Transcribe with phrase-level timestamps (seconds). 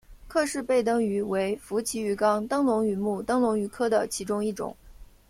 [0.27, 4.75] 克氏背灯鱼为辐鳍鱼纲灯笼鱼目灯笼鱼科的其中一种。